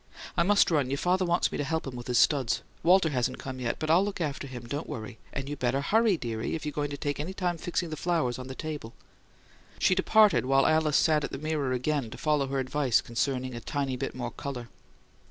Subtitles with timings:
[0.35, 2.63] I must run: your father wants me to help him with his studs.
[2.81, 6.17] Walter hasn't come yet, but I'll look after him; don't worry, And you better HURRY,
[6.17, 8.93] dearie, if you're going to take any time fixing the flowers on the table."
[9.77, 13.61] She departed, while Alice sat at the mirror again, to follow her advice concerning a
[13.61, 14.69] "tiny bit more colour."